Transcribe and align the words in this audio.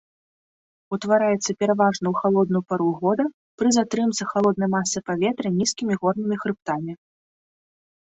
Ўтвараецца 0.95 1.51
пераважна 1.63 2.05
ў 2.13 2.21
халодную 2.23 2.63
пару 2.73 2.87
года 3.03 3.23
пры 3.61 3.69
затрымцы 3.79 4.23
халоднай 4.33 4.69
масы 4.79 4.97
паветра 5.13 5.47
нізкімі 5.63 5.93
горнымі 6.03 6.35
хрыбтамі. 6.45 6.93